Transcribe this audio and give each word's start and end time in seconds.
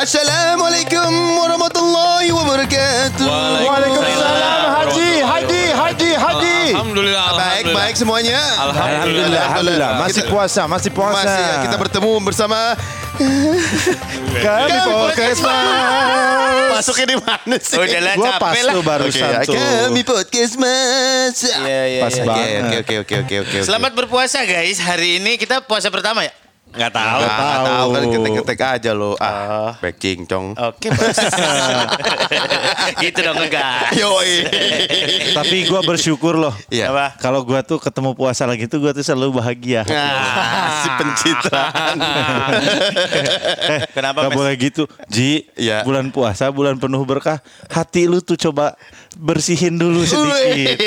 Assalamualaikum 0.00 1.12
warahmatullahi 1.36 2.32
wabarakatuh. 2.32 3.20
Waalaikumsalam 3.68 4.60
Haji, 4.72 5.10
Haji, 5.20 5.62
Haji, 5.76 6.10
Haji. 6.16 6.56
Alhamdulillah. 6.72 7.20
Baik, 7.28 7.36
alhamdulillah. 7.36 7.76
baik 7.76 7.94
semuanya. 8.00 8.40
Alhamdulillah, 8.64 9.42
alhamdulillah. 9.44 9.90
Masih 10.00 10.24
Kita- 10.24 10.32
puasa, 10.32 10.62
masih 10.64 10.90
puasa. 10.96 11.20
Masih 11.20 11.44
ya, 11.44 11.56
kita 11.68 11.76
bertemu 11.76 12.12
bersama 12.24 12.58
Kami 14.48 14.72
podcast 14.88 15.40
mas. 15.44 16.68
Masuknya 16.80 17.06
di 17.12 17.16
mana 17.20 17.56
sih? 17.60 17.76
Udahlah 17.76 18.14
Gua 18.16 18.24
pas 18.24 18.40
capek 18.40 18.62
lah. 18.64 18.72
tuh 18.72 18.84
barusan 18.88 19.20
Oke, 19.20 19.36
ya, 19.36 19.40
tuh. 19.44 19.54
kami 19.84 20.00
podcast 20.00 20.52
mas. 20.56 21.36
Iya, 21.44 21.80
iya, 21.84 22.00
Pas 22.00 22.12
iya. 22.16 22.22
Oke, 22.24 22.30
banget. 22.32 22.48
oke, 22.48 22.76
oke, 22.80 22.94
oke, 22.96 23.14
oke, 23.20 23.34
oke. 23.44 23.58
Selamat 23.68 23.92
berpuasa 23.92 24.48
guys. 24.48 24.80
Hari 24.80 25.20
ini 25.20 25.36
kita 25.36 25.60
puasa 25.60 25.92
pertama 25.92 26.24
ya? 26.24 26.32
Nggak 26.70 26.92
tahu. 26.94 27.18
Nggak 27.18 27.34
tahu. 27.34 27.64
tahu 27.66 27.88
kan 27.90 28.02
ketek-ketek 28.06 28.60
aja 28.62 28.90
lo. 28.94 29.12
Ah, 29.18 29.74
back 29.82 29.96
cincong. 29.98 30.54
Oke, 30.54 30.88
Bos. 30.94 31.18
gitu 33.02 33.18
dong 33.20 33.38
enggak. 33.42 33.90
Yoi. 33.98 34.32
Tapi 35.34 35.56
gue 35.66 35.80
bersyukur 35.82 36.38
loh. 36.38 36.54
Iya. 36.70 36.94
Apa? 36.94 37.18
Kalau 37.18 37.42
gue 37.42 37.58
tuh 37.66 37.82
ketemu 37.82 38.14
puasa 38.14 38.46
lagi 38.46 38.70
tuh 38.70 38.78
gue 38.78 38.92
tuh 38.94 39.02
selalu 39.02 39.42
bahagia. 39.42 39.82
Nah, 39.82 40.82
si 40.82 40.88
pencitraan. 40.94 41.96
Kenapa, 43.96 44.26
Gak 44.26 44.30
Mes? 44.30 44.38
boleh 44.38 44.54
gitu. 44.54 44.84
Ji, 45.10 45.50
Iya. 45.58 45.82
bulan 45.82 46.14
puasa, 46.14 46.46
bulan 46.54 46.78
penuh 46.78 47.02
berkah. 47.02 47.42
Hati 47.66 48.06
lu 48.06 48.22
tuh 48.22 48.38
coba 48.38 48.78
bersihin 49.16 49.74
dulu 49.74 50.06
sedikit. 50.06 50.78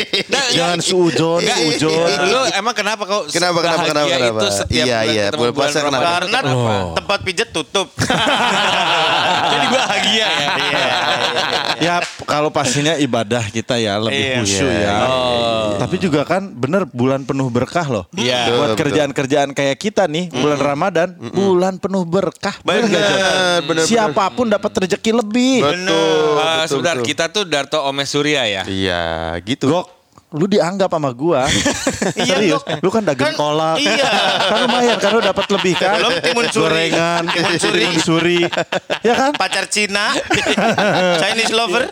Jangan 0.52 0.80
suujon, 0.80 1.44
suujon. 1.44 2.08
Lu 2.30 2.40
emang 2.50 2.72
kenapa 2.72 3.04
kau 3.04 3.28
Kenapa, 3.28 3.60
kenapa, 3.60 3.84
kenapa, 3.84 4.08
kenapa? 4.10 4.40
itu 4.40 4.48
setiap 4.54 4.86
Iya, 4.86 4.98
bulan 4.98 5.14
iya, 5.14 5.26
bulan 5.34 5.54
puasa 5.54 5.78
Ramadan? 5.82 6.22
kenapa? 6.24 6.32
Karena 6.32 6.94
tempat 6.96 7.20
pijet 7.22 7.50
tutup. 7.52 7.88
Jadi 9.54 9.66
bahagia 9.70 10.28
ya. 10.30 10.50
Iya. 10.54 10.88
Ya 11.82 11.96
kalau 12.24 12.48
pastinya 12.48 12.96
ibadah 12.96 13.44
kita 13.50 13.76
ya 13.76 14.00
lebih 14.00 14.16
Iya. 14.24 14.38
khusyuk 14.40 14.72
Iya, 14.72 14.86
ya. 14.88 14.96
Oh. 15.04 15.68
Tapi 15.76 15.96
juga 16.00 16.22
kan 16.24 16.48
bener 16.48 16.88
bulan 16.88 17.28
penuh 17.28 17.52
berkah 17.52 17.86
loh. 17.86 18.06
Iya. 18.16 18.56
Buat 18.56 18.80
kerjaan-kerjaan 18.80 19.52
kayak 19.52 19.78
kita 19.78 20.08
nih 20.08 20.32
bulan 20.32 20.60
Ramadan, 20.60 21.10
bulan 21.34 21.76
penuh 21.76 22.08
berkah. 22.08 22.56
Bener? 22.64 22.88
Bener, 22.88 23.58
bener, 23.68 23.84
Siapa 23.84 24.32
pun 24.32 24.48
dapat 24.48 24.72
rezeki 24.86 25.12
lebih. 25.12 25.60
Betul. 25.60 26.40
Ah, 26.40 26.64
betul, 26.64 26.68
sebentar, 26.70 26.96
kita 27.04 27.26
tuh 27.28 27.44
Darto 27.44 27.80
Ome 27.84 28.06
Surya 28.14 28.46
ya. 28.46 28.62
Iya, 28.64 29.04
gitu. 29.42 29.66
Gok, 29.66 29.86
lu 30.34 30.46
dianggap 30.46 30.90
sama 30.90 31.10
gua. 31.10 31.50
Serius, 32.30 32.62
lu 32.78 32.90
kan 32.90 33.02
dagang 33.02 33.34
Kan- 33.34 33.38
kolak. 33.38 33.82
iya. 33.82 34.06
Kan 34.46 34.58
lumayan 34.64 34.98
kan 34.98 35.10
lu 35.10 35.20
dapat 35.20 35.46
lebih 35.50 35.74
kan. 35.74 35.98
Belum 35.98 36.14
timun 36.20 36.46
suri. 36.48 36.94
Gorengan, 36.94 37.22
Timun 37.26 37.56
suri. 37.58 37.80
timun 37.82 38.00
suri. 38.00 38.40
ya 39.02 39.14
kan? 39.16 39.32
Pacar 39.34 39.66
Cina. 39.66 40.14
Chinese 41.22 41.50
lover. 41.52 41.90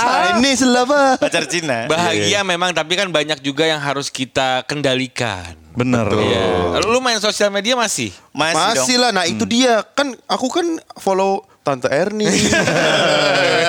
Chinese 0.00 0.64
lover. 0.64 1.06
Pacar 1.18 1.44
Cina. 1.44 1.84
Bahagia 1.86 2.40
memang, 2.42 2.72
tapi 2.72 2.94
kan 2.94 3.08
banyak 3.08 3.40
juga 3.40 3.64
yang 3.64 3.80
harus 3.80 4.08
kita 4.08 4.64
kendalikan. 4.64 5.52
Bener. 5.72 6.04
Iya. 6.04 6.80
Lu 6.82 7.00
main 7.00 7.16
sosial 7.16 7.48
media 7.48 7.72
masih? 7.72 8.12
Masih, 8.30 8.56
dong. 8.76 8.84
Masih 8.84 8.96
lah, 8.96 9.10
nah 9.10 9.24
itu 9.24 9.44
dia 9.44 9.80
kan 9.92 10.12
aku 10.26 10.48
kan 10.48 10.66
follow 10.96 11.40
Tante 11.62 11.88
Erni. 11.88 12.28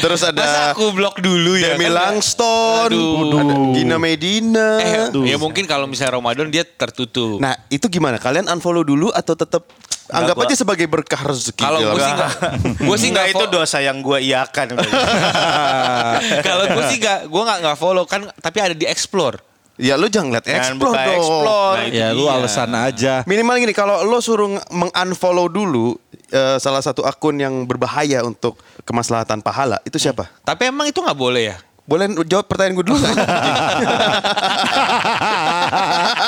Terus 0.00 0.20
Masa 0.20 0.32
ada 0.32 0.72
aku 0.72 0.90
blok 0.90 1.16
dulu 1.18 1.54
ya? 1.54 1.74
Demi 1.74 1.86
Kan- 1.86 1.94
Langston, 1.94 2.88
Aduh. 2.88 3.38
ada 3.38 3.54
Gina 3.72 3.96
Medina. 3.96 4.68
Eh, 4.78 5.08
Aduh. 5.08 5.24
ya 5.24 5.36
mungkin 5.36 5.64
kalau 5.64 5.84
misalnya 5.84 6.16
Ramadan 6.16 6.48
dia 6.48 6.64
tertutup. 6.64 7.38
Nah 7.38 7.56
itu 7.68 7.86
gimana? 7.86 8.16
Kalian 8.16 8.48
unfollow 8.48 8.82
dulu 8.82 9.08
atau 9.08 9.32
tetap 9.32 9.68
anggap 10.08 10.36
gua- 10.36 10.44
aja 10.44 10.54
sebagai 10.54 10.86
berkah 10.86 11.22
rezeki? 11.22 11.62
Kalau 11.62 11.80
gue 11.80 11.98
sih 11.98 12.12
enggak, 12.12 12.32
gue 12.78 12.96
sih 12.96 13.08
enggak 13.10 13.28
itu 13.30 13.44
dosa 13.48 13.78
yang 13.78 13.98
gue 13.98 14.18
iakan. 14.22 14.66
Kalau 16.46 16.64
gue 16.68 16.84
sih 16.86 16.98
enggak, 17.00 17.20
gue 17.26 17.40
enggak 17.40 17.58
enggak 17.64 17.76
follow 17.76 18.04
kan, 18.04 18.28
tapi 18.38 18.58
ada 18.60 18.74
di 18.74 18.84
explore. 18.84 19.51
Ya 19.74 19.96
lu 19.96 20.06
jangan 20.06 20.30
lihat 20.30 20.44
explore 20.44 20.92
dong. 20.94 21.16
explore. 21.16 21.74
Nah, 21.74 21.84
itu 21.86 21.96
Ya 21.96 22.08
lu 22.10 22.24
dia. 22.24 22.34
alasan 22.34 22.70
aja. 22.72 23.14
Minimal 23.24 23.56
gini, 23.58 23.72
kalau 23.72 24.02
lo 24.02 24.18
suruh 24.18 24.46
meng-unfollow 24.68 25.48
dulu 25.48 25.96
eh, 26.28 26.56
salah 26.56 26.80
satu 26.80 27.02
akun 27.02 27.36
yang 27.36 27.64
berbahaya 27.64 28.20
untuk 28.20 28.56
kemaslahatan 28.82 29.40
pahala, 29.40 29.80
itu 29.82 29.96
siapa? 29.96 30.28
Tapi 30.40 30.66
emang 30.66 30.86
itu 30.86 30.98
nggak 30.98 31.14
boleh 31.14 31.42
ya? 31.46 31.56
Boleh 31.82 32.06
jawab 32.22 32.46
pertanyaan 32.46 32.74
gue 32.74 32.86
dulu 32.86 32.96
nggak? 32.96 33.16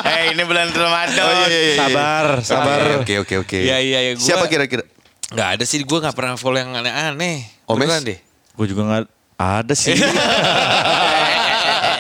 Eh 0.06 0.32
ini 0.32 0.42
bulan 0.42 0.68
Ramadan. 0.68 1.20
Oh, 1.20 1.32
iya, 1.32 1.46
iya, 1.46 1.60
iya. 1.62 1.76
Sabar, 1.78 2.26
sabar. 2.40 2.78
Oke, 2.98 3.14
oke, 3.18 3.34
oke. 3.38 3.58
Iya, 3.58 3.76
iya, 3.78 3.98
iya, 4.02 4.12
gua- 4.14 4.24
Siapa 4.24 4.44
kira-kira? 4.46 4.82
Nggak 5.30 5.48
ada 5.52 5.64
sih, 5.64 5.80
gue 5.80 5.98
nggak 6.00 6.12
pernah 6.12 6.34
follow 6.34 6.56
yang 6.56 6.72
aneh-aneh. 6.72 7.44
Omes? 7.66 7.80
Beneran 7.82 8.02
deh. 8.04 8.18
Gue 8.52 8.66
juga 8.66 8.82
nggak 8.84 9.02
ada 9.36 9.74
sih. 9.74 9.94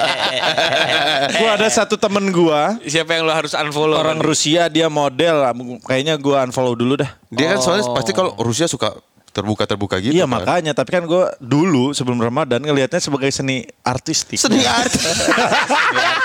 gue 1.40 1.50
ada 1.50 1.68
satu 1.68 1.96
temen 1.96 2.28
gua 2.30 2.76
Siapa 2.84 3.16
yang 3.16 3.24
lo 3.26 3.32
harus 3.32 3.56
unfollow? 3.56 3.98
orang 3.98 4.20
Rusia 4.20 4.68
dia 4.68 4.92
model 4.92 5.44
kayaknya 5.84 6.20
gua 6.20 6.44
unfollow 6.44 6.76
dulu 6.76 7.00
dah. 7.00 7.10
Dia 7.32 7.56
kan 7.56 7.58
soalnya 7.62 7.84
pasti 7.92 8.12
kalau 8.14 8.36
Rusia 8.38 8.70
suka 8.70 8.94
terbuka-terbuka 9.34 9.98
gitu. 9.98 10.14
iya 10.14 10.30
kan. 10.30 10.38
makanya 10.38 10.72
tapi 10.78 10.94
kan 10.94 11.10
gua 11.10 11.34
dulu 11.42 11.90
sebelum 11.90 12.22
Ramadan 12.22 12.62
ngelihatnya 12.62 13.02
sebagai 13.02 13.30
seni 13.34 13.66
artistik. 13.82 14.38
Seni 14.38 14.62
art. 14.62 14.90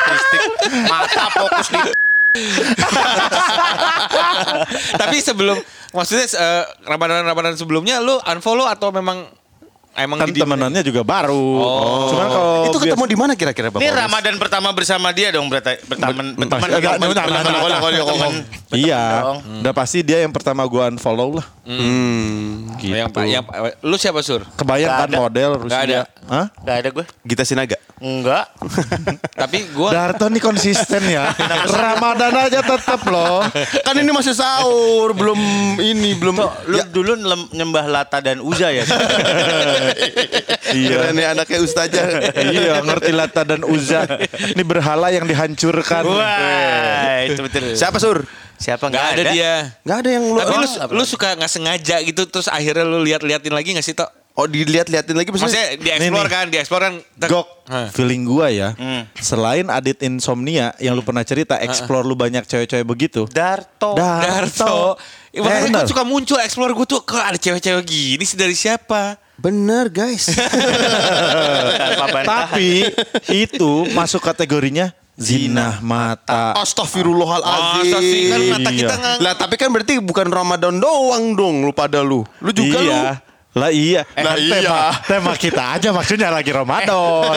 Artistik. 0.09 0.41
Mata 0.85 1.25
fokus 1.34 1.68
di 1.73 1.79
Tapi 5.01 5.18
sebelum, 5.18 5.57
maksudnya 5.97 6.29
eh, 6.29 6.63
Ramadan-Ramadan 6.85 7.57
sebelumnya 7.57 7.97
lo 7.97 8.22
unfollow 8.22 8.69
atau 8.69 8.94
memang 8.94 9.25
emang 10.03 10.17
kan 10.19 10.29
temenannya 10.31 10.81
juga 10.83 11.01
baru. 11.03 11.49
Cuman 12.09 12.27
kalau 12.27 12.53
itu 12.69 12.77
ketemu 12.83 13.03
di 13.07 13.17
mana 13.17 13.33
kira-kira 13.35 13.67
Bapak? 13.69 13.83
Ini? 13.83 13.91
Ramadan 13.91 14.35
pertama 14.39 14.69
bersama 14.73 15.07
dia 15.11 15.29
dong 15.35 15.47
berarti 15.51 15.79
berteman 15.85 16.35
berteman. 16.35 16.69
Iya, 18.69 19.03
udah 19.65 19.73
pasti 19.73 20.05
dia 20.05 20.21
yang 20.21 20.33
pertama 20.33 20.63
gua 20.69 20.89
unfollow 20.93 21.41
lah. 21.41 21.47
Hmm. 21.69 22.69
Gitu. 22.79 22.95
yang, 22.95 23.11
yang, 23.27 23.43
lu 23.83 23.95
siapa 23.99 24.23
sur? 24.23 24.41
Kebayang 24.55 24.89
kan 24.89 25.09
ada. 25.11 25.17
model 25.19 25.51
Rusia. 25.67 25.83
ada. 25.83 25.99
Hah? 26.31 26.45
Gak 26.63 26.75
ada 26.81 26.89
gue. 26.95 27.05
Gita 27.27 27.43
Sinaga. 27.43 27.77
Enggak. 27.99 28.47
Tapi 29.41 29.67
gue 29.75 29.89
Darto 29.91 30.31
nih 30.31 30.39
konsisten 30.39 31.03
ya. 31.03 31.35
Ramadan 31.83 32.31
aja 32.47 32.63
tetap 32.63 33.03
loh. 33.11 33.43
kan 33.83 33.95
ini 33.99 34.11
masih 34.15 34.31
sahur, 34.31 35.11
belum 35.11 35.39
ini, 35.83 36.15
belum 36.15 36.39
Lu 36.71 36.79
dulu 36.91 37.19
lem- 37.19 37.51
nyembah 37.51 37.85
Lata 37.91 38.23
dan 38.23 38.39
Uza 38.39 38.71
ya? 38.71 38.88
Iya. 40.69 41.09
nih 41.17 41.25
anaknya 41.33 41.65
ustazah. 41.65 42.29
iya, 42.45 42.77
ngerti 42.85 43.09
Lata 43.09 43.41
dan 43.41 43.65
Uza. 43.65 44.05
Ini 44.53 44.61
berhala 44.61 45.09
yang 45.09 45.25
dihancurkan. 45.25 46.05
Wah, 46.05 47.25
itu 47.25 47.41
betul. 47.41 47.73
Siapa 47.73 47.97
Sur? 47.97 48.21
Siapa 48.59 48.91
nggak 48.91 49.05
ada, 49.15 49.21
dia. 49.33 49.53
Nggak 49.81 49.97
ada 50.03 50.09
yang 50.13 50.23
lu 50.29 50.38
Tapi 50.38 50.55
lu, 50.59 50.67
oh, 50.67 50.88
lu 50.93 51.03
suka 51.07 51.31
nggak 51.39 51.47
sengaja 51.47 51.95
gitu 52.03 52.27
terus 52.27 52.51
akhirnya 52.51 52.83
lu 52.83 53.01
lihat-liatin 53.01 53.55
lagi 53.55 53.71
nggak 53.71 53.88
sih 53.88 53.95
Tok? 53.95 54.19
Oh 54.39 54.47
dilihat-liatin 54.47 55.19
lagi 55.19 55.27
maksudnya. 55.27 55.75
Maksudnya 55.75 55.83
di 55.83 55.89
explore 55.91 56.23
nih. 56.23 56.31
kan, 56.31 56.45
di 56.47 56.57
explore 56.57 56.83
kan. 56.88 56.94
Gok, 57.27 57.47
feeling 57.91 58.23
gua 58.23 58.47
ya. 58.47 58.72
Hmm. 58.79 59.03
Selain 59.19 59.67
Adit 59.67 60.00
Insomnia 60.07 60.72
yang 60.79 60.95
lu 60.95 61.03
pernah 61.03 61.27
cerita, 61.27 61.59
explore 61.59 62.07
lu 62.07 62.16
banyak 62.16 62.47
cewek-cewek 62.47 62.88
begitu. 62.88 63.27
Darto. 63.27 64.00
Darto. 64.00 64.95
Ya, 65.29 65.44
makanya 65.44 65.83
gue 65.85 65.91
suka 65.91 66.03
muncul 66.07 66.39
explore 66.39 66.72
gue 66.73 66.88
tuh 66.88 67.03
kok 67.05 67.19
ada 67.19 67.38
cewek-cewek 67.38 67.83
gini 67.85 68.23
sih 68.25 68.33
dari 68.33 68.55
siapa? 68.55 69.19
Bener 69.38 69.91
guys. 69.91 70.25
Tapi 72.31 72.89
itu 73.29 73.71
masuk 73.94 74.25
kategorinya 74.25 74.89
zina 75.19 75.77
mata. 75.83 76.56
Astagfirullahaladzim. 76.57 78.01
Sih 78.01 78.21
kan 78.31 78.41
mata 78.47 78.69
kita 78.71 78.95
Iya. 78.95 78.97
nggak 78.97 79.16
Lah 79.19 79.33
tapi 79.35 79.56
kan 79.59 79.69
berarti 79.69 80.00
bukan 80.00 80.27
Ramadan 80.31 80.79
doang 80.79 81.35
dong 81.35 81.67
lu 81.67 81.75
pada 81.75 82.00
lu. 82.00 82.23
Lu 82.39 82.51
juga 82.56 82.80
lu. 82.80 82.95
Lah 83.59 83.71
iya. 83.75 84.07
Lah 84.15 84.39
Kan 84.39 84.39
iya. 84.39 84.56
Tema, 84.63 84.79
tema 85.03 85.33
kita 85.35 85.63
aja 85.75 85.89
maksudnya 85.91 86.31
lagi 86.31 86.56
Ramadan. 86.56 87.35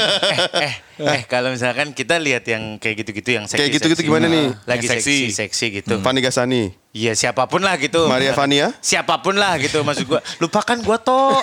eh, 0.63 0.75
eh 1.03 1.23
kalau 1.27 1.51
misalkan 1.51 1.91
kita 1.91 2.23
lihat 2.23 2.47
yang 2.47 2.79
kayak 2.79 3.03
gitu-gitu 3.03 3.35
yang 3.35 3.51
seksi 3.51 3.59
Kayak 3.59 3.71
gitu-gitu 3.83 4.07
gimana 4.07 4.31
nih? 4.31 4.55
Lagi 4.71 4.87
Yang 4.87 5.03
seksi. 5.03 5.17
seksi 5.19 5.35
seksi 5.35 5.67
gitu. 5.83 5.95
Fani 5.99 6.23
Gasani. 6.23 6.63
Iya 6.95 7.19
siapa 7.19 7.51
pun 7.51 7.67
lah 7.67 7.75
gitu. 7.81 8.07
Maria 8.07 8.37
Vania. 8.37 8.71
Siapa 8.79 9.19
pun 9.19 9.35
lah 9.35 9.59
gitu 9.59 9.83
maksud 9.83 10.07
gua. 10.07 10.23
Lupakan 10.39 10.79
gua 10.87 11.03
toh. 11.03 11.43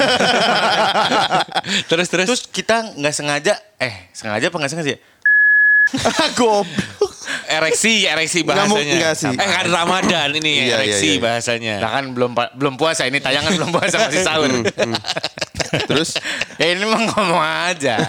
terus 1.91 2.07
terus. 2.07 2.27
Terus 2.29 2.41
kita 2.47 2.95
nggak 2.95 3.13
sengaja 3.13 3.53
eh 3.81 4.07
sengaja 4.15 4.47
apa 4.47 4.55
nggak 4.55 4.71
sengaja? 4.71 4.95
Goblok. 6.39 7.08
Ereksi, 7.49 8.05
ereksi 8.05 8.45
bahasanya. 8.45 8.93
nggak 8.95 9.15
sih. 9.17 9.33
Eh 9.33 9.47
kan 9.49 9.65
Ramadan 9.65 10.29
ini 10.37 10.69
Iya, 10.69 10.79
ereksi 10.79 11.05
iya, 11.05 11.15
iya. 11.17 11.23
bahasanya. 11.25 11.73
Nah 11.81 11.89
kan 11.89 12.03
belum 12.13 12.31
belum 12.55 12.73
puasa 12.77 13.09
ini 13.09 13.17
tayangan 13.17 13.51
belum 13.57 13.73
puasa 13.73 13.95
masih 14.05 14.21
sahur. 14.21 14.51
Terus 15.89 16.17
ya 16.61 16.67
ini 16.69 16.85
mah 16.85 17.01
ngomong 17.09 17.41
aja. 17.41 17.95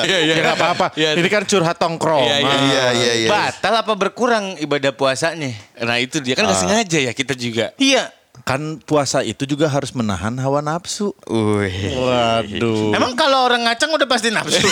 Iya 0.00 0.18
iya 0.24 0.34
Ya 0.34 0.42
nggak 0.42 0.56
apa-apa. 0.56 0.86
Iya. 0.96 1.10
Ini 1.16 1.28
kan 1.28 1.42
curhat 1.44 1.76
tongkrong. 1.76 2.24
Iya, 2.24 2.36
iya. 2.40 2.48
Ah. 2.48 2.60
iya 2.64 2.84
iya 2.96 3.12
iya. 3.14 3.28
Batal 3.28 3.74
apa 3.76 3.92
berkurang 3.94 4.56
ibadah 4.56 4.92
puasanya? 4.92 5.52
Nah 5.84 5.96
itu 6.00 6.18
dia 6.24 6.32
kan 6.32 6.48
nggak 6.48 6.60
sengaja 6.60 6.98
ya 7.00 7.12
kita 7.12 7.36
juga. 7.36 7.76
Iya. 7.76 8.08
Kan 8.42 8.60
puasa 8.80 9.20
itu 9.20 9.44
juga 9.44 9.66
harus 9.66 9.90
menahan 9.90 10.34
hawa 10.36 10.60
nafsu. 10.60 11.12
Wih. 11.26 11.94
Waduh. 11.94 12.92
Emang 12.92 13.12
kalau 13.14 13.44
orang 13.44 13.64
ngacang 13.64 13.90
udah 13.90 14.06
pasti 14.06 14.28
nafsu. 14.28 14.58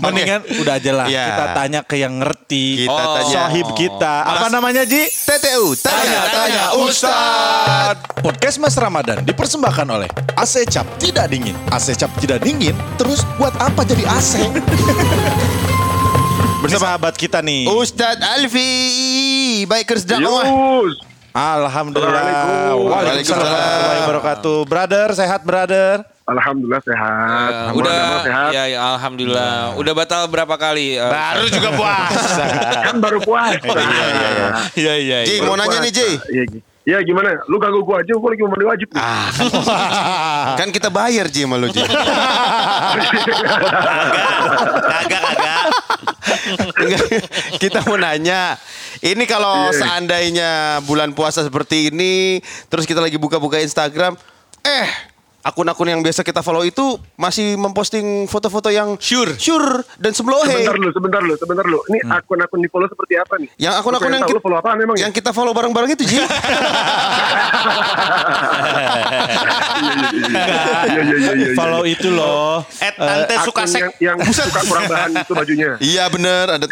Mendingan 0.00 0.40
udah 0.56 0.74
aja 0.76 0.92
lah 0.94 1.06
Iya. 1.06 1.24
kita 1.26 1.44
tanya 1.52 1.80
ke 1.82 1.96
yang 1.96 2.14
ngerti. 2.16 2.86
Kita 2.86 2.94
Oh. 3.02 3.14
tanya. 3.18 3.30
Sohib 3.46 3.66
kita. 3.74 4.14
Apa 4.22 4.46
namanya 4.48 4.82
Ji? 4.84 5.02
TTU, 5.06 5.74
tanya, 5.76 6.20
tanya, 6.30 6.62
Ustad. 6.78 7.96
Podcast 8.20 8.56
Mas 8.58 8.76
Ramadan 8.76 9.22
dipersembahkan 9.22 9.86
oleh 9.88 10.08
AC 10.34 10.64
Cap 10.64 10.86
Tidak 10.96 11.26
Dingin. 11.26 11.56
AC 11.68 11.94
Cap 11.94 12.10
Tidak 12.16 12.38
Dingin, 12.38 12.74
terus 12.96 13.26
buat 13.36 13.52
apa 13.56 13.82
jadi 13.82 14.04
AC? 14.06 14.32
Bersama 16.70 16.86
sahabat 16.86 17.14
kita 17.18 17.42
nih. 17.42 17.66
Ustadz 17.66 18.22
Alfi, 18.22 18.70
bikers 19.66 20.06
dakwah. 20.06 20.46
Yus. 20.46 21.02
Alhamdulillah. 21.30 22.78
Waalaikumsalam 22.78 23.42
warahmatullahi 23.42 24.00
wabarakatuh. 24.00 24.58
Brother, 24.66 25.06
sehat 25.12 25.42
brother? 25.42 26.06
Alhamdulillah 26.24 26.78
sehat. 26.78 27.50
Eh, 27.50 27.66
Semua 27.66 27.80
udah 27.82 28.22
sehat. 28.22 28.50
ya, 28.54 28.62
ya 28.70 28.78
alhamdulillah. 28.88 29.74
Udah 29.74 29.92
batal 29.92 30.30
berapa 30.30 30.54
kali? 30.54 30.94
eh, 30.94 31.02
Baru 31.02 31.50
juga 31.50 31.74
puasa. 31.74 32.44
Kan 32.86 33.02
baru 33.02 33.18
puasa. 33.18 33.66
Iya 34.78 34.94
iya. 34.96 35.18
Ji, 35.26 35.34
iya. 35.34 35.42
mau 35.42 35.58
nanya 35.58 35.82
nih 35.82 35.90
Ji. 35.90 36.06
Iya, 36.30 36.44
Ji. 36.46 36.58
Ya 36.80 36.96
gimana? 37.02 37.34
Lu 37.44 37.58
ganggu 37.58 37.82
gua 37.82 37.98
aja, 38.00 38.14
gua 38.14 38.30
lagi 38.30 38.42
mau 38.42 38.54
mandi 38.54 38.62
wajib. 38.64 38.88
nih. 38.88 39.02
Kan 40.62 40.70
kita 40.70 40.86
bayar 40.88 41.26
Ji 41.26 41.42
sama 41.42 41.58
lu 41.58 41.66
Ji. 41.66 41.82
Kagak 44.90 45.20
kagak. 45.20 45.66
Enggak, 45.66 45.89
kita 47.62 47.84
mau 47.86 47.96
nanya. 47.96 48.56
Ini 49.00 49.24
kalau 49.24 49.70
Iya. 49.70 49.78
seandainya 49.80 50.50
bulan 50.84 51.14
puasa 51.14 51.44
seperti 51.44 51.88
ini, 51.92 52.40
terus 52.68 52.84
kita 52.84 53.00
lagi 53.00 53.16
buka-buka 53.16 53.58
Instagram, 53.58 54.16
eh 54.60 54.88
akun-akun 55.40 55.88
yang 55.88 56.00
biasa 56.00 56.20
kita 56.20 56.40
follow 56.40 56.60
itu 56.60 56.84
masih 57.14 57.56
memposting 57.56 58.04
foto-foto 58.26 58.68
yang 58.68 58.96
Sure. 58.96 59.32
sure 59.34 59.80
dan 59.96 60.12
seblohe. 60.12 60.44
Sebentar 60.46 60.76
lu, 60.76 60.88
sebentar 60.90 61.20
lu, 61.20 61.34
sebentar 61.34 61.64
lu. 61.64 61.78
Ini 61.86 61.98
akun-akun 62.06 62.60
di 62.60 62.68
follow 62.68 62.84
seperti 62.86 63.16
apa 63.16 63.34
nih? 63.36 63.48
Yang 63.56 63.74
akun-akun 63.78 64.10
yang 64.10 64.24
kita, 64.26 64.38
follow 64.38 64.58
apaan 64.58 64.76
emang 64.78 64.96
ya? 64.96 65.02
yang 65.02 65.12
kita 65.12 65.30
follow 65.32 65.52
bareng-bareng 65.52 65.90
itu 65.90 66.04
Ji. 66.04 66.18
Iya, 69.80 71.00
iya, 71.00 71.16
iya, 71.16 71.32
iya. 71.34 71.46
Follow 71.54 71.82
itu 71.84 72.08
loh. 72.10 72.62
Eh 72.78 72.92
tante 72.92 73.34
Akun 73.34 73.46
suka 73.46 73.62
sek. 73.64 73.80
yang, 73.98 74.16
yang 74.18 74.28
suka 74.28 74.60
kurang 74.64 74.84
bahan 74.86 75.10
itu 75.16 75.32
bajunya. 75.32 75.70
iya 75.80 76.04
bener 76.06 76.46
ada 76.50 76.66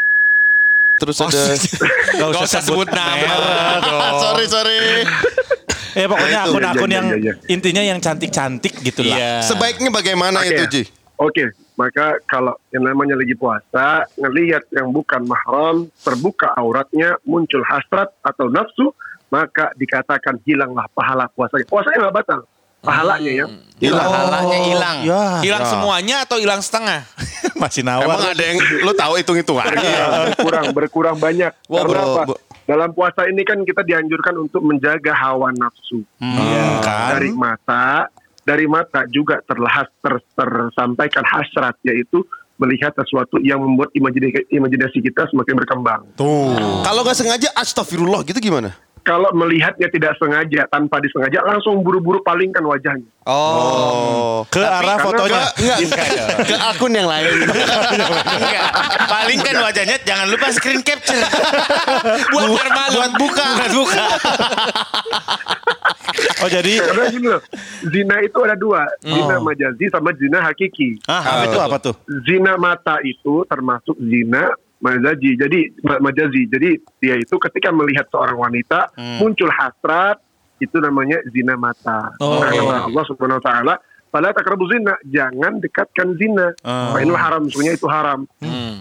terus 0.99 1.17
ada 1.17 1.43
Gak 2.19 2.43
usah 2.43 2.61
sebut 2.61 2.89
nama. 2.91 3.39
sorry 4.23 4.47
sorry 4.47 4.79
Eh 5.99 6.07
pokoknya 6.07 6.39
Nah, 6.39 6.47
akun-akun 6.47 6.87
Iya, 6.87 6.87
iya, 6.87 6.95
yang 6.95 7.07
iya, 7.19 7.33
intinya 7.51 7.83
yang 7.83 7.99
cantik-cantik 7.99 8.75
gitu 8.81 9.03
lah. 9.03 9.43
Sebaiknya 9.43 9.91
bagaimana 9.91 10.39
Oke. 10.41 10.49
itu 10.49 10.65
Ji 10.71 10.83
Oke, 11.19 11.51
maka 11.75 12.23
kalau 12.25 12.55
yang 12.71 12.87
namanya 12.87 13.19
lagi 13.19 13.35
puasa, 13.35 14.07
ngelihat 14.15 14.63
yang 14.71 14.95
bukan 14.95 15.27
mahram, 15.27 15.91
terbuka 15.99 16.55
auratnya, 16.55 17.19
muncul 17.27 17.59
hasrat 17.67 18.15
atau 18.23 18.47
nafsu, 18.47 18.95
maka 19.27 19.75
dikatakan 19.75 20.39
hilanglah 20.47 20.87
pahala 20.89 21.27
puasanya. 21.29 21.67
Puasanya 21.67 22.07
nggak 22.07 22.15
batal, 22.15 22.41
pahalanya 22.79 23.33
ya. 23.35 23.47
hilang 23.77 24.07
Pahalanya 24.07 24.59
hilang. 24.63 24.99
Ya, 25.03 25.23
Hilang 25.43 25.63
ya. 25.63 25.69
semuanya 25.69 26.17
atau 26.23 26.39
hilang 26.39 26.63
setengah? 26.63 27.03
Masih 27.59 27.83
emang 27.83 27.99
nawar. 28.07 28.31
ada 28.31 28.45
yang 28.45 28.59
lu 28.79 28.93
tahu 28.95 29.13
hitung 29.19 29.35
hitungan 29.35 29.67
Iya, 29.75 30.07
berkurang, 30.31 30.65
berkurang 30.71 31.17
banyak. 31.19 31.51
Wah, 31.67 31.83
Karena 31.83 31.91
bro, 31.91 32.03
apa? 32.15 32.23
bro. 32.31 32.37
Dalam 32.69 32.93
puasa 32.93 33.25
ini 33.25 33.49
kan 33.49 33.65
kita 33.65 33.81
dianjurkan 33.81 34.37
untuk 34.37 34.61
menjaga 34.61 35.17
hawa 35.17 35.49
nafsu. 35.57 36.05
Hmm, 36.21 36.85
kan? 36.85 37.17
Dari 37.17 37.33
mata, 37.33 38.13
dari 38.45 38.69
mata 38.69 39.09
juga 39.09 39.41
terlihat 39.41 39.89
ter, 40.05 40.21
tersampaikan 40.37 41.25
hasrat, 41.25 41.81
yaitu 41.81 42.21
melihat 42.59 42.93
sesuatu 42.93 43.41
yang 43.41 43.63
membuat 43.63 43.89
imajinasi, 43.95 44.53
imajinasi 44.53 44.99
kita 45.01 45.31
semakin 45.33 45.55
berkembang. 45.65 46.03
kalau 46.85 47.01
nggak 47.07 47.17
sengaja 47.17 47.49
astagfirullah 47.55 48.27
gitu 48.27 48.37
gimana 48.43 48.75
Kalau 49.09 49.33
melihatnya 49.33 49.89
tidak 49.89 50.21
sengaja, 50.21 50.69
tanpa 50.69 51.01
disengaja, 51.01 51.41
langsung 51.41 51.81
buru-buru 51.81 52.21
palingkan 52.21 52.61
wajahnya. 52.61 53.09
oh 53.25 54.45
Ke 54.47 54.61
arah 54.61 54.85
karena 54.85 54.95
fotonya. 55.01 55.43
enggak 55.57 55.77
ke 56.45 56.57
akun 56.61 56.93
yang 56.93 57.09
lain 57.09 57.25
Enggak. 58.37 58.69
Paling 59.09 59.39
kan 59.41 59.57
wajahnya 59.65 59.97
jangan 60.05 60.29
lupa 60.29 60.53
screen 60.53 60.85
capture. 60.85 61.17
Buat 62.37 62.69
malu. 62.69 62.97
buat 63.01 63.13
buka 63.17 63.47
Buat 63.57 63.73
buka. 63.73 64.05
Oh 66.39 66.49
jadi 66.49 66.79
Karena 66.81 67.05
gini 67.11 67.27
loh, 67.29 67.43
zina 67.85 68.17
itu 68.23 68.39
ada 68.41 68.55
dua, 68.55 68.87
zina 69.01 69.39
majazi 69.39 69.87
sama 69.91 70.11
zina 70.15 70.41
hakiki. 70.41 70.99
ah, 71.07 71.21
apa 71.21 71.43
itu 71.47 71.59
apa 71.59 71.77
tuh? 71.79 71.95
zina 72.25 72.55
mata 72.57 72.99
itu 73.03 73.43
termasuk 73.45 73.95
zina 73.99 74.51
majazi. 74.79 75.35
Jadi 75.35 75.61
ma- 75.83 76.01
majazi. 76.01 76.47
Jadi 76.47 76.71
dia 76.99 77.15
itu 77.15 77.35
ketika 77.39 77.71
melihat 77.71 78.07
seorang 78.09 78.37
wanita 78.37 78.91
muncul 79.19 79.49
hasrat 79.49 80.19
itu 80.59 80.75
namanya 80.79 81.23
zina 81.31 81.55
mata. 81.55 82.11
Oh. 82.19 82.39
Karena 82.39 82.85
Allah 82.85 83.05
Subhanahu 83.07 83.39
wa 83.39 83.45
taala, 83.45 83.75
"Fala 84.09 84.35
taqrabu 84.35 84.67
zina." 84.67 84.99
Jangan 85.07 85.59
dekatkan 85.59 86.19
zina. 86.19 86.51
Fa 86.63 86.99
innahu 86.99 87.15
haram, 87.15 87.47
sesungguhnya 87.47 87.75
itu 87.75 87.87
haram. 87.87 88.27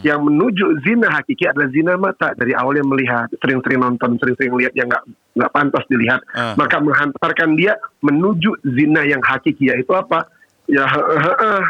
Yang 0.01 0.19
menuju 0.23 0.65
zina 0.81 1.09
hakiki 1.09 1.45
adalah 1.45 1.69
zina 1.69 1.93
mata 1.97 2.33
dari 2.33 2.53
awalnya 2.53 2.85
melihat, 2.85 3.29
sering-sering 3.37 3.81
nonton, 3.81 4.17
sering-sering 4.17 4.53
lihat 4.53 4.73
yang 4.73 4.85
nggak 4.85 5.03
nggak 5.33 5.51
pantas 5.51 5.85
dilihat, 5.85 6.21
maka 6.53 6.77
menghantarkan 6.77 7.53
dia 7.53 7.77
menuju 7.99 8.57
zina 8.63 9.01
yang 9.03 9.21
hakiki 9.21 9.69
yaitu 9.69 9.89
apa? 9.93 10.25
Ya, 10.67 10.83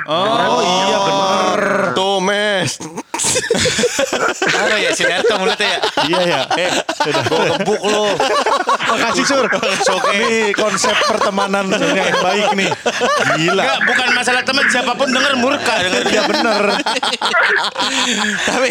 Oh 0.07 0.59
iya 0.59 0.97
benar. 0.97 1.62
tuh 1.94 2.18
mes 2.18 2.81
Apa 4.61 4.75
ya 4.79 4.91
Sinerto 4.93 5.33
mulutnya 5.39 5.67
ya? 5.67 5.79
Iya 6.05 6.21
ya. 6.21 6.41
Eh, 6.57 6.71
sudah. 6.97 7.23
Gebuk 7.25 7.81
lu. 7.81 8.05
Makasih 8.88 9.25
Sur. 9.25 9.45
Ini 10.17 10.53
konsep 10.53 10.94
pertemanan 11.05 11.69
yang 11.97 12.17
baik 12.17 12.49
nih. 12.53 12.69
Gila. 13.38 13.61
Enggak, 13.61 13.79
bukan 13.85 14.07
masalah 14.13 14.41
teman 14.41 14.65
siapa 14.67 14.91
pun 14.94 15.07
denger 15.07 15.33
murka 15.38 15.73
denger 15.79 16.01
Iya 16.07 16.21
bener. 16.25 16.61
Tapi 18.47 18.69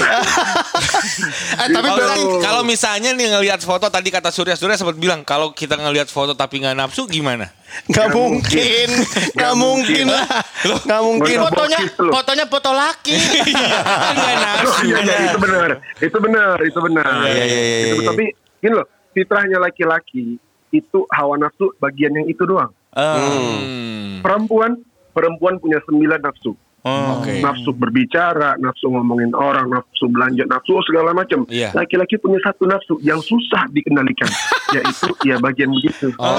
eh 1.56 1.69
tapi 1.69 1.87
kalau, 1.87 1.96
berarti 1.99 2.23
kalau 2.43 2.62
misalnya 2.62 3.11
nih 3.12 3.26
ngelihat 3.32 3.61
foto 3.62 3.87
tadi 3.87 4.08
kata 4.08 4.29
Surya 4.29 4.55
Surya 4.55 4.76
sempat 4.76 4.96
bilang 4.96 5.22
kalau 5.22 5.52
kita 5.52 5.76
ngelihat 5.76 6.08
foto 6.08 6.34
tapi 6.34 6.60
nggak 6.60 6.74
nafsu 6.74 7.06
gimana? 7.06 7.48
nggak 7.67 8.08
mungkin 8.15 8.89
nggak 9.34 9.55
mungkin 9.58 10.05
lah 10.06 10.24
nggak 10.65 11.03
mungkin 11.03 11.36
Fotonya 11.43 11.79
fotonya 11.98 12.44
foto 12.46 12.70
laki. 12.72 13.15
Kan 13.53 14.15
nggak 14.15 14.32
Oh, 14.32 14.41
nafsu. 14.41 14.82
iya, 14.86 14.98
iya, 15.03 15.17
itu 15.29 15.39
benar, 15.39 15.70
itu 15.98 16.19
benar, 16.19 16.56
itu 16.62 16.79
benar. 16.81 17.06
Iya, 17.27 17.45
iya, 17.45 17.45
iya, 17.45 17.59
iya, 17.61 17.87
Itu- 17.93 18.03
iya. 18.03 18.09
Tapi 18.11 18.25
gini 18.63 18.75
loh, 18.75 18.87
fitrahnya 19.13 19.59
laki-laki 19.59 20.39
itu 20.75 20.99
hawa 21.15 21.35
nafsu 21.39 21.73
bagian 21.79 22.15
yang 22.15 22.27
itu 22.27 22.43
doang. 22.45 22.71
Hmm. 22.97 24.25
Perempuan, 24.25 24.81
perempuan 25.13 25.61
punya 25.61 25.79
sembilan 25.85 26.21
nafsu. 26.25 26.56
Oke. 26.87 27.43
Nafsu 27.43 27.75
berbicara, 27.75 28.55
nafsu 28.63 28.87
ngomongin 28.87 29.35
orang, 29.35 29.67
nafsu 29.75 30.06
belanja, 30.06 30.47
nafsu 30.47 30.79
segala 30.87 31.11
macam. 31.11 31.43
Iya. 31.51 31.75
Laki-laki 31.75 32.15
punya 32.15 32.39
satu 32.47 32.63
nafsu 32.63 32.95
yang 33.03 33.19
susah 33.19 33.67
dikendalikan, 33.75 34.31
yaitu 34.69 35.06
ya 35.23 35.37
bagian 35.37 35.70
begitu. 35.70 36.11
Kan. 36.13 36.32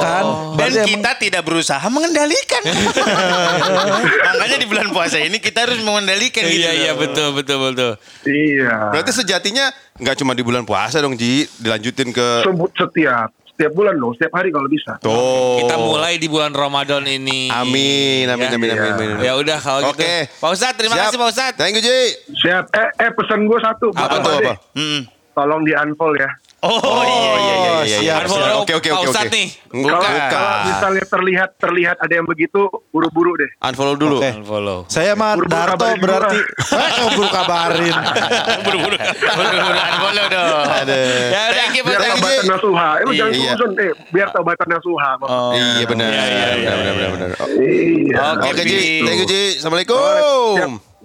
Dan 0.00 0.24
Berarti 0.54 0.80
kita 0.88 1.10
tidak 1.16 1.42
berusaha 1.42 1.86
mengendalikan. 1.86 2.62
Makanya 4.28 4.56
di 4.56 4.66
bulan 4.66 4.88
puasa 4.88 5.18
ini 5.18 5.38
kita 5.38 5.64
harus 5.64 5.78
mengendalikan 5.80 6.42
gitu. 6.44 6.58
Iya 6.58 6.70
iya 6.74 6.92
betul 6.92 7.32
betul 7.32 7.58
betul. 7.64 7.92
Iya. 8.24 8.90
berarti 8.90 9.12
sejatinya 9.14 9.70
nggak 9.96 10.16
cuma 10.16 10.32
di 10.32 10.42
bulan 10.42 10.62
puasa 10.62 10.98
dong 10.98 11.14
Ji 11.14 11.46
dilanjutin 11.56 12.10
ke 12.10 12.42
Sebut 12.44 12.70
setiap 12.72 13.28
setiap 13.48 13.72
bulan 13.72 13.94
loh, 13.94 14.14
setiap 14.14 14.30
hari 14.32 14.54
kalau 14.54 14.66
bisa. 14.66 14.94
tuh 14.98 15.58
Kita 15.58 15.74
mulai 15.76 16.14
di 16.14 16.26
bulan 16.26 16.50
Ramadan 16.50 17.02
ini. 17.04 17.50
amin 17.50 18.26
amin 18.28 18.46
Ya. 18.46 18.54
amin 18.54 18.70
amin, 18.70 18.90
amin. 18.92 19.08
Ya 19.18 19.32
udah 19.34 19.58
kalau 19.58 19.80
gitu. 19.84 19.98
Oke. 19.98 20.30
Pak 20.32 20.48
Ustadz 20.48 20.76
terima 20.76 20.94
Siap. 20.94 21.04
kasih 21.04 21.18
Pak 21.18 21.28
Ustadz. 21.28 21.58
thank 21.58 21.74
you 21.74 21.82
Ji 21.82 21.98
Siap. 22.36 22.70
Eh, 22.70 22.88
eh 23.00 23.10
pesan 23.10 23.42
gue 23.44 23.58
satu. 23.58 23.90
apa 23.92 24.16
tuh 24.16 24.32
apa 24.36 24.54
Mm. 24.72 25.00
Tolong 25.32 25.62
di 25.62 25.70
unfollow 25.72 26.14
ya. 26.14 26.30
Oh, 26.58 27.06
iya 27.06 27.14
iya 27.14 27.36
iya. 27.38 27.54
iya, 27.86 27.98
iya. 28.02 28.16
siap. 28.26 28.66
Oke, 28.66 28.74
oke, 28.74 28.90
oke, 28.90 29.06
oke. 29.14 29.30
nih. 29.30 29.46
Bukan. 29.70 29.94
Kalau, 30.26 30.50
misalnya 30.66 31.04
terlihat 31.06 31.50
terlihat 31.54 31.96
ada 32.02 32.10
yang 32.10 32.26
begitu, 32.26 32.66
buru-buru 32.90 33.38
deh. 33.38 33.46
unfollow 33.62 33.94
dulu 33.94 34.18
Oke. 34.18 34.42
Unfollow. 34.42 34.78
Saya 34.90 35.14
mah 35.14 35.38
Buru-buru 35.38 35.54
Darto 35.54 35.86
kabarin 35.86 36.02
berarti. 36.02 36.38
Eh, 36.42 37.08
buru 37.14 37.28
kabarin. 37.30 37.94
Buru-buru. 38.66 38.96
Buru-buru 38.98 39.78
unfollow 39.78 40.26
dong. 40.26 40.66
ada 40.66 40.96
Ya 40.98 41.40
udah. 41.46 41.54
Thank 41.54 41.74
you, 41.78 41.82
Pak 41.86 41.90
Biar 41.94 42.00
Thank 42.02 42.10
you, 42.10 42.22
taubatan 42.26 42.42
Ji. 42.42 42.50
nasuha. 42.50 42.88
Eh, 42.98 43.04
jangan 43.14 43.32
Iya. 43.38 43.52
suzon. 43.54 43.70
Eh, 43.78 43.92
biar 44.10 44.28
taubatan 44.34 44.66
nasuha. 44.66 45.10
Oh. 45.22 45.52
iya 45.54 45.84
benar 45.86 46.08
Iya, 46.10 46.24
iya, 46.26 46.46
iya, 46.58 46.70
benar 46.74 46.94
benar 46.98 47.10
benar 47.14 47.28
Oh, 47.38 47.48
Iya. 47.54 48.16
Oke, 48.34 48.48
oke 48.50 48.62
Ji. 48.66 48.74
Ji 48.74 49.06
thank 49.06 49.18
you 49.22 49.28
Ji 49.30 49.42
assalamualaikum 49.62 49.94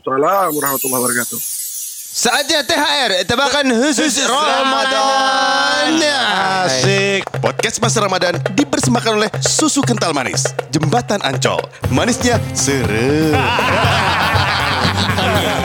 Assalamualaikum 0.01 0.57
warahmatullahi 0.57 1.01
wabarakatuh. 1.05 1.62
Saatnya 2.13 2.61
THR, 2.61 3.25
tebakan 3.25 3.73
khusus 3.73 4.21
Ramadan. 4.29 5.97
Asik. 6.61 7.25
Podcast 7.41 7.81
Masa 7.81 8.05
Ramadan 8.05 8.37
dipersembahkan 8.53 9.13
oleh 9.17 9.33
Susu 9.41 9.81
Kental 9.81 10.13
Manis. 10.13 10.53
Jembatan 10.69 11.25
Ancol. 11.25 11.57
Manisnya 11.89 12.37
serem. 12.53 13.33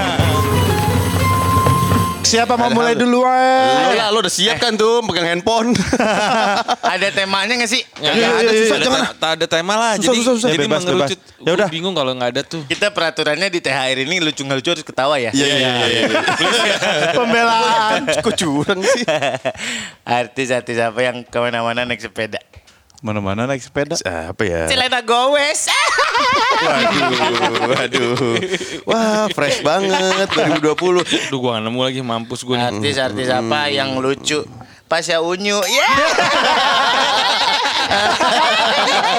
Siapa 2.29 2.55
mau 2.55 2.69
mulai 2.69 2.93
duluan? 2.93 3.97
lah, 3.97 4.13
lo 4.13 4.21
udah 4.21 4.29
siap 4.29 4.61
kan 4.61 4.77
tuh 4.77 5.01
pegang 5.03 5.33
handphone. 5.33 5.73
Ada 6.93 7.09
temanya 7.11 7.57
nggak 7.57 7.71
sih? 7.71 7.81
Ya, 7.99 8.13
Nggak 8.13 8.31
ada, 8.39 8.51
susah, 8.53 8.77
ada, 8.77 8.85
jangan. 8.85 9.01
tak 9.17 9.31
ada 9.33 9.47
tema 9.49 9.75
lah. 9.75 9.93
Susah, 9.97 10.05
jadi 10.05 10.19
susah, 10.19 10.35
susah. 10.37 10.49
jadi 10.49 10.59
Bebas, 10.61 10.81
mengerucut. 10.85 11.19
bebas. 11.19 11.41
Ya 11.41 11.51
udah. 11.57 11.69
Bingung 11.73 11.95
kalau 11.97 12.13
nggak 12.13 12.31
ada 12.31 12.43
tuh. 12.45 12.63
Kita 12.65 12.93
peraturannya 12.93 13.49
di 13.49 13.59
THR 13.59 13.99
ini 13.99 14.17
lucu-lucu 14.21 14.69
harus 14.69 14.85
ketawa 14.85 15.17
ya. 15.17 15.33
Iya, 15.33 15.47
iya, 15.49 15.71
iya. 15.89 16.05
Pembelaan. 17.19 18.01
Kok 18.21 18.35
curang 18.37 18.81
sih? 18.83 19.03
Artis-artis 20.21 20.77
apa 20.79 21.01
yang 21.01 21.25
ke 21.25 21.39
mana-mana 21.39 21.83
naik 21.83 22.01
sepeda? 22.01 22.45
Mana-mana 22.99 23.47
naik 23.47 23.63
sepeda. 23.63 23.95
Apa 24.03 24.43
ya? 24.43 24.67
Celana 24.67 24.99
gowes. 25.07 25.71
Waduh, 26.59 27.71
waduh. 27.71 28.19
Wah, 28.83 29.31
fresh 29.31 29.63
banget 29.63 30.27
2020. 30.35 31.31
Duh 31.31 31.39
gua 31.39 31.59
nggak 31.59 31.71
nemu 31.71 31.79
lagi 31.79 32.01
mampus 32.03 32.43
gue 32.43 32.59
nih. 32.59 32.75
Artis-artis 32.75 33.31
apa 33.31 33.71
yang 33.71 33.95
lucu? 34.03 34.43
Pasya 34.91 35.23
Unyu. 35.23 35.63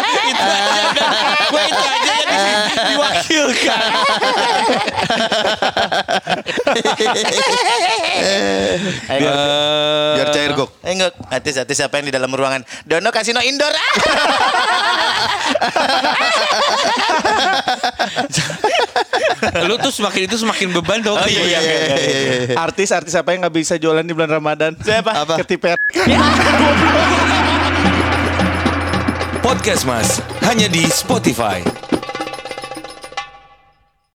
Ya. 0.09 0.45
Gue 1.49 1.63
itu 1.65 1.83
aja 1.83 2.11
yang 2.13 2.61
di- 2.69 2.81
diwakilkan. 2.93 3.79
Ayo. 9.09 9.31
Biar 10.15 10.27
cair 10.31 10.51
gok. 10.53 10.69
Eh, 10.83 10.93
enggak, 10.93 11.13
artis-artis 11.29 11.79
apa 11.81 11.97
yang 11.99 12.05
di 12.07 12.13
dalam 12.13 12.29
ruangan? 12.29 12.61
Dono 12.85 13.09
Kasino 13.09 13.41
Indoor. 13.41 13.73
Lu 19.65 19.75
tuh 19.79 19.91
semakin 19.91 20.21
itu 20.27 20.35
semakin 20.37 20.67
beban 20.73 20.99
dong. 21.01 21.17
Oh, 21.17 21.27
iya, 21.27 21.43
iya, 21.45 21.59
iya. 21.59 22.55
Artis-artis 22.57 23.15
apa 23.15 23.33
yang 23.33 23.41
nggak 23.45 23.55
bisa 23.55 23.75
jualan 23.75 24.03
di 24.03 24.13
bulan 24.13 24.29
Ramadan? 24.31 24.75
Siapa? 24.77 25.11
Apa? 25.25 25.33
Ketipet. 25.41 25.79
Podcast 29.49 29.81
Mas 29.81 30.21
hanya 30.45 30.69
di 30.69 30.85
Spotify. 30.93 31.78